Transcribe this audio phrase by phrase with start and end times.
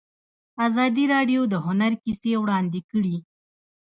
[0.67, 3.15] ازادي راډیو د هنر کیسې وړاندې کړي.